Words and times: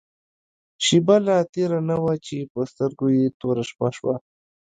شېبه 0.85 1.15
لا 1.27 1.37
تېره 1.53 1.79
نه 1.89 1.95
وه 2.01 2.13
چې 2.25 2.37
په 2.51 2.59
سترګو 2.71 3.07
يې 3.17 3.25
توره 3.39 3.63
شپه 3.69 3.87
شوه. 3.97 4.15